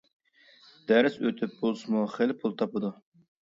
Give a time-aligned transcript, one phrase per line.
[0.93, 2.95] دەرس ئۆتۈپ بولسىمۇ خېلى پۇل تاپىدۇ.